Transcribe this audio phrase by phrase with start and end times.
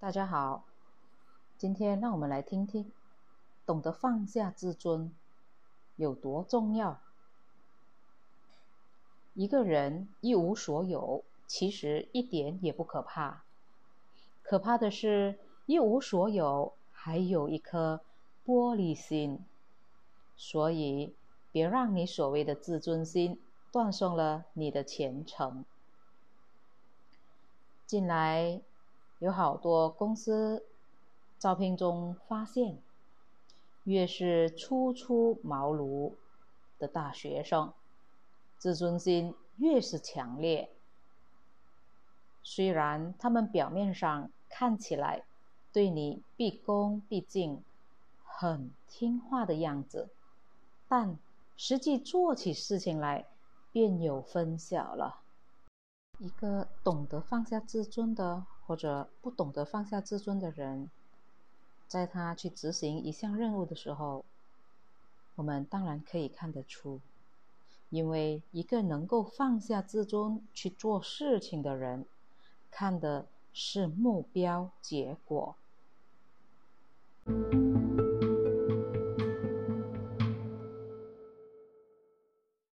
[0.00, 0.64] 大家好，
[1.58, 2.90] 今天让我们来听听，
[3.66, 5.12] 懂得放下自尊
[5.94, 6.98] 有多重要。
[9.34, 13.44] 一个人一无所有，其实一点也不可怕，
[14.42, 18.00] 可怕的是一无所有，还有一颗
[18.46, 19.44] 玻璃心。
[20.34, 21.14] 所以，
[21.52, 23.38] 别让你所谓的自尊心
[23.70, 25.66] 断送了你的前程。
[27.84, 28.62] 近来。
[29.20, 30.64] 有好多公司
[31.38, 32.78] 招聘中发现，
[33.84, 36.14] 越是初出茅庐
[36.78, 37.74] 的大学生，
[38.56, 40.70] 自尊心越是强烈。
[42.42, 45.22] 虽然他们表面上看起来
[45.70, 47.62] 对你毕恭毕敬、
[48.24, 50.08] 很听话的样子，
[50.88, 51.18] 但
[51.58, 53.26] 实际做起事情来
[53.70, 55.20] 便有分晓了。
[56.20, 60.90] 一个懂得放下自尊的，或者不懂得放下自尊的人，
[61.88, 64.22] 在他去执行一项任务的时候，
[65.36, 67.00] 我们当然可以看得出，
[67.88, 72.04] 因为一个能够放下自尊去做事情的人，
[72.70, 75.56] 看的是目标结果，